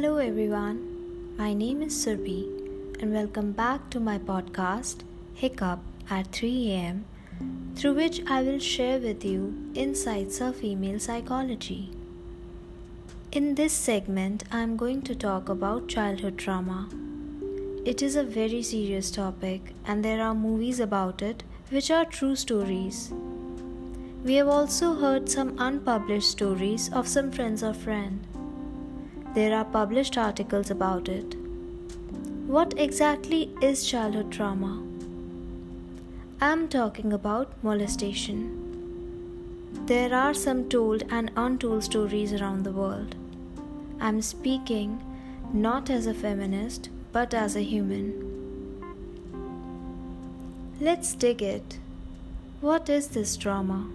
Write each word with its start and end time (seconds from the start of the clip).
Hello, 0.00 0.16
everyone. 0.16 0.76
My 1.36 1.52
name 1.52 1.82
is 1.82 1.92
Surbi, 1.94 2.38
and 3.00 3.12
welcome 3.12 3.52
back 3.52 3.90
to 3.90 4.00
my 4.00 4.16
podcast, 4.16 5.02
Hiccup 5.34 5.80
at 6.08 6.32
3 6.32 6.70
am, 6.70 7.04
through 7.74 7.92
which 7.96 8.22
I 8.26 8.40
will 8.40 8.60
share 8.60 8.98
with 8.98 9.26
you 9.26 9.70
insights 9.74 10.40
of 10.40 10.56
female 10.56 10.98
psychology. 10.98 11.90
In 13.32 13.56
this 13.56 13.74
segment, 13.74 14.44
I 14.50 14.60
am 14.60 14.78
going 14.78 15.02
to 15.02 15.14
talk 15.14 15.50
about 15.50 15.86
childhood 15.86 16.38
trauma. 16.38 16.88
It 17.84 18.00
is 18.00 18.16
a 18.16 18.24
very 18.24 18.62
serious 18.62 19.10
topic, 19.10 19.74
and 19.84 20.02
there 20.02 20.22
are 20.22 20.34
movies 20.34 20.80
about 20.80 21.20
it 21.20 21.42
which 21.68 21.90
are 21.90 22.06
true 22.06 22.36
stories. 22.36 23.12
We 24.24 24.36
have 24.36 24.48
also 24.48 24.94
heard 24.94 25.28
some 25.28 25.54
unpublished 25.58 26.30
stories 26.30 26.90
of 26.90 27.06
some 27.06 27.30
friends 27.30 27.62
or 27.62 27.74
friend. 27.74 28.26
There 29.32 29.56
are 29.56 29.64
published 29.64 30.18
articles 30.18 30.72
about 30.72 31.08
it. 31.08 31.36
What 32.48 32.74
exactly 32.76 33.48
is 33.62 33.86
childhood 33.88 34.32
trauma? 34.32 34.82
I 36.40 36.50
am 36.50 36.66
talking 36.66 37.12
about 37.12 37.52
molestation. 37.62 38.66
There 39.86 40.12
are 40.12 40.34
some 40.34 40.68
told 40.68 41.04
and 41.10 41.30
untold 41.36 41.84
stories 41.84 42.32
around 42.32 42.64
the 42.64 42.72
world. 42.72 43.14
I 44.00 44.08
am 44.08 44.20
speaking 44.20 45.00
not 45.52 45.90
as 45.90 46.08
a 46.08 46.14
feminist 46.14 46.90
but 47.12 47.32
as 47.32 47.54
a 47.54 47.62
human. 47.62 48.12
Let's 50.80 51.14
dig 51.14 51.40
it. 51.40 51.78
What 52.60 52.88
is 52.88 53.08
this 53.08 53.36
trauma? 53.36 53.88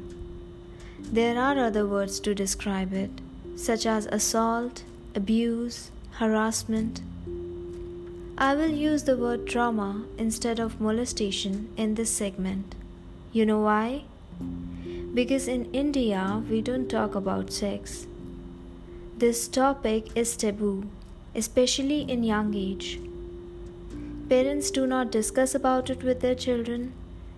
There 1.11 1.37
are 1.37 1.59
other 1.59 1.85
words 1.85 2.21
to 2.21 2.33
describe 2.33 2.93
it, 2.93 3.11
such 3.57 3.85
as 3.85 4.05
assault, 4.05 4.83
abuse, 5.15 5.91
harassment. 6.19 7.01
I 8.37 8.53
will 8.53 8.71
use 8.71 9.03
the 9.03 9.15
word 9.17 9.47
trauma 9.47 10.05
instead 10.17 10.59
of 10.59 10.81
molestation 10.81 11.69
in 11.77 11.95
this 11.95 12.11
segment. 12.11 12.75
You 13.31 13.45
know 13.45 13.61
why? 13.61 14.03
Because 15.13 15.47
in 15.47 15.71
India 15.73 16.43
we 16.49 16.61
don't 16.61 16.89
talk 16.89 17.15
about 17.15 17.53
sex. 17.53 18.07
This 19.17 19.47
topic 19.47 20.09
is 20.15 20.35
taboo, 20.35 20.89
especially 21.33 22.01
in 22.01 22.23
young 22.23 22.53
age. 22.53 22.99
Parents 24.27 24.69
do 24.69 24.85
not 24.85 25.11
discuss 25.11 25.55
about 25.55 25.89
it 25.89 26.03
with 26.03 26.19
their 26.19 26.35
children 26.35 26.93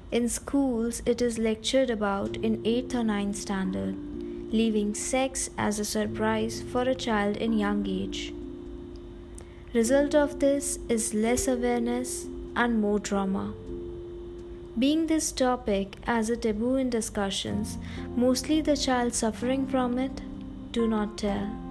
in 0.09 0.29
schools, 0.29 1.01
it 1.05 1.21
is 1.21 1.37
lectured 1.37 1.89
about 1.89 2.37
in 2.37 2.63
8th 2.63 2.95
or 2.95 3.03
9th 3.03 3.35
standard, 3.35 3.97
leaving 4.51 4.93
sex 4.93 5.49
as 5.57 5.79
a 5.79 5.85
surprise 5.85 6.63
for 6.71 6.83
a 6.83 6.95
child 6.95 7.37
in 7.37 7.53
young 7.53 7.85
age. 7.87 8.33
Result 9.73 10.15
of 10.15 10.39
this 10.39 10.79
is 10.87 11.13
less 11.13 11.47
awareness 11.47 12.25
and 12.55 12.79
more 12.79 12.99
trauma. 12.99 13.53
Being 14.79 15.07
this 15.07 15.31
topic 15.31 15.95
as 16.05 16.29
a 16.29 16.37
taboo 16.37 16.75
in 16.75 16.89
discussions, 16.89 17.77
mostly 18.15 18.61
the 18.61 18.77
child 18.77 19.13
suffering 19.13 19.67
from 19.67 19.97
it 19.97 20.21
do 20.71 20.87
not 20.87 21.17
tell. 21.17 21.66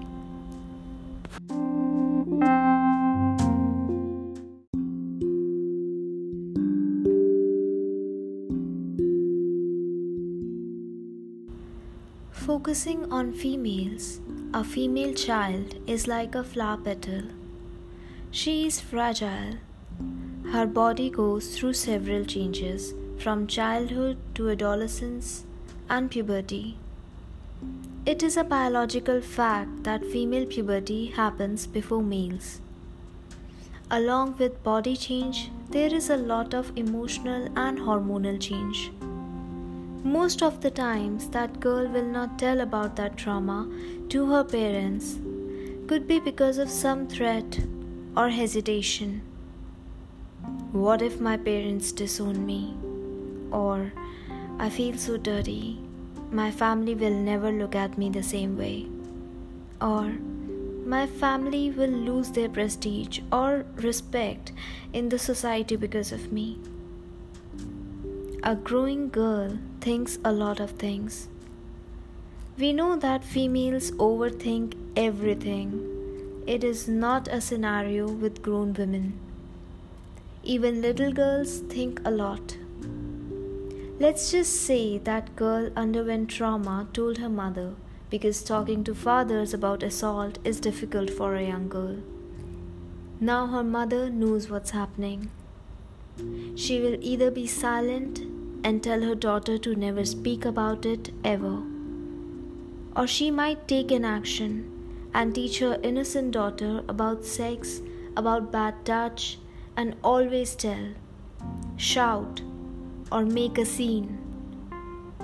Focusing 12.46 13.12
on 13.12 13.32
females, 13.32 14.20
a 14.54 14.62
female 14.62 15.12
child 15.12 15.74
is 15.88 16.06
like 16.06 16.36
a 16.36 16.44
flower 16.44 16.76
petal. 16.76 17.22
She 18.30 18.68
is 18.68 18.78
fragile. 18.78 19.56
Her 20.52 20.64
body 20.64 21.10
goes 21.10 21.58
through 21.58 21.72
several 21.72 22.24
changes 22.24 22.94
from 23.18 23.48
childhood 23.48 24.18
to 24.36 24.50
adolescence 24.50 25.44
and 25.90 26.08
puberty. 26.08 26.78
It 28.04 28.22
is 28.22 28.36
a 28.36 28.44
biological 28.44 29.20
fact 29.20 29.82
that 29.82 30.04
female 30.04 30.46
puberty 30.46 31.06
happens 31.06 31.66
before 31.66 32.00
males. 32.00 32.60
Along 33.90 34.38
with 34.38 34.62
body 34.62 34.96
change, 34.96 35.50
there 35.70 35.92
is 35.92 36.10
a 36.10 36.16
lot 36.16 36.54
of 36.54 36.70
emotional 36.76 37.48
and 37.56 37.76
hormonal 37.76 38.40
change. 38.40 38.92
Most 40.04 40.42
of 40.42 40.60
the 40.60 40.70
times, 40.70 41.28
that 41.30 41.60
girl 41.60 41.88
will 41.88 42.04
not 42.04 42.38
tell 42.38 42.60
about 42.60 42.96
that 42.96 43.16
trauma 43.16 43.68
to 44.08 44.26
her 44.26 44.44
parents. 44.44 45.18
Could 45.86 46.06
be 46.06 46.20
because 46.20 46.58
of 46.58 46.70
some 46.70 47.06
threat 47.06 47.60
or 48.16 48.28
hesitation. 48.28 49.22
What 50.72 51.02
if 51.02 51.20
my 51.20 51.36
parents 51.36 51.92
disown 51.92 52.44
me? 52.44 52.74
Or 53.50 53.92
I 54.58 54.68
feel 54.70 54.96
so 54.96 55.16
dirty, 55.16 55.78
my 56.30 56.50
family 56.50 56.94
will 56.94 57.14
never 57.14 57.52
look 57.52 57.74
at 57.74 57.96
me 57.96 58.10
the 58.10 58.22
same 58.22 58.56
way. 58.58 58.86
Or 59.80 60.14
my 60.86 61.06
family 61.06 61.70
will 61.70 61.90
lose 61.90 62.30
their 62.30 62.48
prestige 62.48 63.20
or 63.32 63.64
respect 63.76 64.52
in 64.92 65.08
the 65.08 65.18
society 65.18 65.76
because 65.76 66.12
of 66.12 66.32
me. 66.32 66.58
A 68.48 68.54
growing 68.54 69.08
girl 69.08 69.58
thinks 69.80 70.20
a 70.24 70.30
lot 70.30 70.60
of 70.60 70.70
things. 70.70 71.28
We 72.56 72.72
know 72.72 72.94
that 72.94 73.24
females 73.24 73.90
overthink 73.90 74.74
everything. 74.94 76.44
It 76.46 76.62
is 76.62 76.86
not 76.86 77.26
a 77.26 77.40
scenario 77.40 78.06
with 78.06 78.42
grown 78.42 78.72
women. 78.72 79.18
Even 80.44 80.80
little 80.80 81.12
girls 81.12 81.58
think 81.58 82.00
a 82.04 82.12
lot. 82.12 82.56
Let's 83.98 84.30
just 84.30 84.54
say 84.54 84.98
that 84.98 85.34
girl 85.34 85.72
underwent 85.74 86.30
trauma, 86.30 86.86
told 86.92 87.18
her 87.18 87.28
mother, 87.28 87.74
because 88.10 88.44
talking 88.44 88.84
to 88.84 88.94
fathers 88.94 89.54
about 89.54 89.82
assault 89.82 90.38
is 90.44 90.60
difficult 90.60 91.10
for 91.10 91.34
a 91.34 91.42
young 91.42 91.68
girl. 91.68 91.96
Now 93.18 93.48
her 93.48 93.64
mother 93.64 94.08
knows 94.08 94.48
what's 94.48 94.70
happening. 94.70 95.32
She 96.54 96.80
will 96.80 96.96
either 97.00 97.32
be 97.32 97.48
silent 97.48 98.35
and 98.66 98.82
tell 98.82 99.02
her 99.02 99.14
daughter 99.14 99.56
to 99.64 99.76
never 99.80 100.04
speak 100.04 100.44
about 100.44 100.84
it 100.84 101.10
ever. 101.32 101.62
Or 102.96 103.06
she 103.06 103.30
might 103.30 103.68
take 103.68 103.92
an 103.92 104.04
action 104.04 104.54
and 105.14 105.32
teach 105.32 105.60
her 105.60 105.78
innocent 105.84 106.32
daughter 106.32 106.82
about 106.88 107.24
sex, 107.24 107.80
about 108.16 108.50
bad 108.50 108.84
touch, 108.84 109.38
and 109.76 109.94
always 110.02 110.56
tell, 110.56 110.88
shout, 111.76 112.42
or 113.12 113.24
make 113.24 113.56
a 113.56 113.64
scene, 113.64 114.18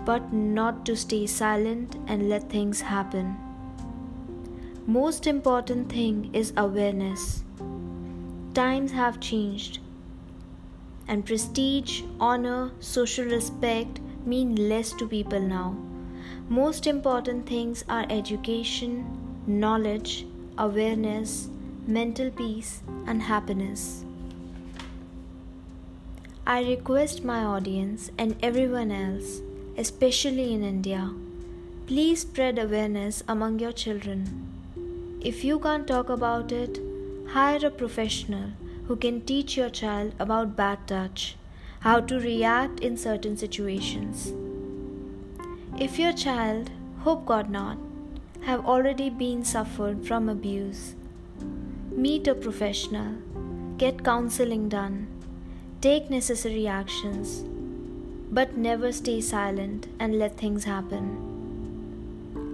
but 0.05 0.33
not 0.33 0.87
to 0.87 0.95
stay 0.95 1.27
silent 1.27 1.97
and 2.07 2.29
let 2.29 2.49
things 2.49 2.83
happen. 2.83 3.37
Most 4.87 5.27
important 5.27 5.91
thing 5.91 6.31
is 6.33 6.53
awareness. 6.57 7.43
Times 8.55 8.93
have 8.93 9.19
changed 9.19 9.81
and 11.09 11.25
prestige, 11.25 12.03
honor, 12.21 12.71
social 12.81 13.25
respect 13.25 14.01
mean 14.25 14.69
less 14.69 14.93
to 14.93 15.07
people 15.07 15.41
now. 15.41 15.77
Most 16.49 16.87
important 16.87 17.47
things 17.47 17.85
are 17.89 18.07
education, 18.11 19.07
knowledge, 19.47 20.27
awareness, 20.59 21.49
mental 21.87 22.31
peace, 22.31 22.83
and 23.07 23.23
happiness. 23.23 24.05
I 26.47 26.63
request 26.63 27.25
my 27.25 27.45
audience 27.45 28.11
and 28.19 28.37
everyone 28.43 28.91
else, 28.91 29.41
especially 29.77 30.53
in 30.53 30.65
India, 30.65 31.13
please 31.87 32.23
spread 32.23 32.59
awareness 32.59 33.23
among 33.29 33.59
your 33.59 33.73
children. 33.73 34.49
If 35.21 35.45
you 35.45 35.59
can't 35.61 35.87
talk 35.87 36.09
about 36.09 36.51
it, 36.51 36.81
hire 37.29 37.65
a 37.67 37.71
professional 37.71 38.51
who 38.93 38.97
can 38.99 39.23
teach 39.23 39.57
your 39.57 39.71
child 39.71 40.13
about 40.19 40.55
bad 40.55 40.87
touch, 40.87 41.35
how 41.81 41.99
to 41.99 42.21
react 42.21 42.81
in 42.81 42.95
certain 42.95 43.35
situations. 43.39 44.35
If 45.79 45.99
your 45.99 46.13
child, 46.13 46.71
hope 46.99 47.25
God 47.25 47.49
not, 47.49 47.79
have 48.43 48.67
already 48.67 49.09
been 49.09 49.47
suffered 49.47 50.07
from 50.07 50.29
abuse, 50.29 50.95
meet 51.91 52.29
a 52.29 52.35
professional, 52.35 53.15
get 53.79 54.05
counseling 54.05 54.69
done, 54.69 55.07
take 55.81 56.11
necessary 56.11 56.67
actions, 56.67 57.43
but 58.31 58.59
never 58.59 58.93
stay 58.93 59.23
silent 59.23 59.87
and 59.99 60.19
let 60.19 60.37
things 60.37 60.65
happen. 60.65 61.11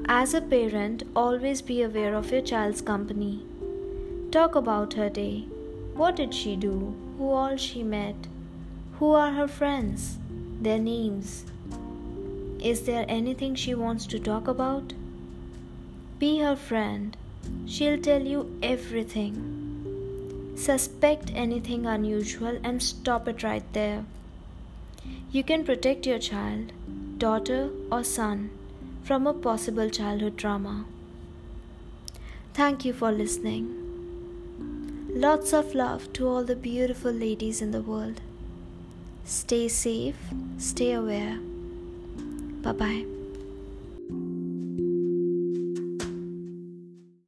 As 0.09 0.35
a 0.35 0.41
parent, 0.41 1.03
always 1.17 1.63
be 1.63 1.83
aware 1.83 2.15
of 2.15 2.31
your 2.31 2.43
child's 2.43 2.81
company. 2.81 3.45
Talk 4.31 4.55
about 4.55 4.95
her 4.95 5.11
day 5.11 5.49
what 5.99 6.17
did 6.17 6.33
she 6.33 6.57
do? 6.57 6.95
Who 7.19 7.31
all 7.31 7.57
she 7.57 7.83
met? 7.83 8.27
Who 8.99 9.13
are 9.13 9.33
her 9.33 9.49
friends? 9.49 10.19
Their 10.63 10.79
names? 10.79 11.45
Is 12.61 12.83
there 12.83 13.05
anything 13.09 13.55
she 13.55 13.75
wants 13.75 14.07
to 14.07 14.19
talk 14.19 14.49
about? 14.49 14.95
Be 16.19 16.39
her 16.39 16.57
friend, 16.57 17.17
She'll 17.67 17.99
tell 17.99 18.23
you 18.23 18.59
everything. 18.63 20.55
Suspect 20.57 21.31
anything 21.35 21.87
unusual 21.87 22.59
and 22.65 22.83
stop 22.83 23.29
it 23.29 23.43
right 23.43 23.65
there. 23.73 24.05
You 25.31 25.45
can 25.45 25.65
protect 25.65 26.07
your 26.07 26.19
child, 26.19 26.73
daughter, 27.19 27.71
or 27.93 28.03
son 28.05 28.51
from 29.03 29.27
a 29.27 29.35
possible 29.35 29.91
childhood 29.91 30.39
trauma. 30.39 30.87
Thank 32.55 32.85
you 32.85 32.93
for 32.93 33.13
listening. 33.13 33.88
Lots 35.09 35.53
of 35.53 35.75
love 35.75 36.13
to 36.15 36.29
all 36.29 36.45
the 36.45 36.55
beautiful 36.55 37.11
ladies 37.11 37.63
in 37.63 37.71
the 37.71 37.81
world. 37.81 38.21
Stay 39.25 39.69
safe, 39.69 40.17
stay 40.59 40.93
aware. 40.93 41.39
Bye 42.63 42.73
bye. 42.73 43.18